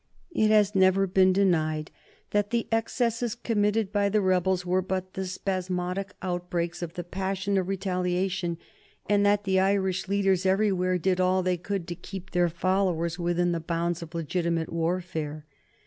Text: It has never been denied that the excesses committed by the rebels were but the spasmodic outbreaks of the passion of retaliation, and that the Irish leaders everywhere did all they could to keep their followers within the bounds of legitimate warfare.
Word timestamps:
It 0.31 0.47
has 0.49 0.73
never 0.73 1.05
been 1.05 1.31
denied 1.31 1.91
that 2.31 2.49
the 2.49 2.67
excesses 2.71 3.35
committed 3.35 3.91
by 3.91 4.09
the 4.09 4.19
rebels 4.19 4.65
were 4.65 4.81
but 4.81 5.13
the 5.13 5.27
spasmodic 5.27 6.15
outbreaks 6.23 6.81
of 6.81 6.93
the 6.95 7.03
passion 7.03 7.55
of 7.55 7.67
retaliation, 7.67 8.57
and 9.07 9.23
that 9.27 9.43
the 9.43 9.59
Irish 9.59 10.07
leaders 10.07 10.43
everywhere 10.43 10.97
did 10.97 11.21
all 11.21 11.43
they 11.43 11.57
could 11.57 11.87
to 11.87 11.93
keep 11.93 12.31
their 12.31 12.49
followers 12.49 13.19
within 13.19 13.51
the 13.51 13.59
bounds 13.59 14.01
of 14.01 14.15
legitimate 14.15 14.73
warfare. 14.73 15.45